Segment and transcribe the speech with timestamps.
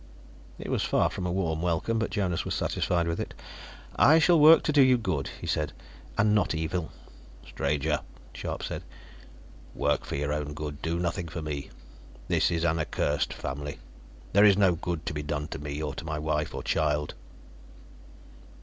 [0.57, 3.35] It was far from a warm welcome, but Jonas was satisfied with it.
[3.97, 5.73] "I shall work to do you good," he said,
[6.17, 6.89] "and not evil."
[7.45, 7.99] "Stranger,"
[8.33, 8.81] Scharpe said,
[9.75, 11.69] "work for your own good; do nothing for me.
[12.29, 13.77] This is an accursed family;
[14.33, 17.13] there is no good to be done to me, or my wife or child."